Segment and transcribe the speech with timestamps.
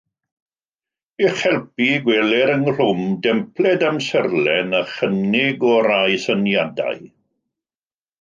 [1.25, 7.05] I'ch helpu, gweler ynghlwm dempled amserlen a chynnig o rai syniadau